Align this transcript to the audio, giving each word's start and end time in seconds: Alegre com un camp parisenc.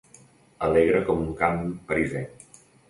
Alegre 0.69 1.03
com 1.11 1.23
un 1.27 1.31
camp 1.43 1.63
parisenc. 1.93 2.61